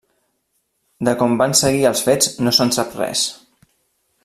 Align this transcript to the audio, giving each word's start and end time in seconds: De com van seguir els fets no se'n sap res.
De 1.07 1.13
com 1.19 1.35
van 1.41 1.53
seguir 1.59 1.85
els 1.91 2.01
fets 2.09 2.33
no 2.47 2.55
se'n 2.61 2.75
sap 2.79 2.97
res. 3.03 3.29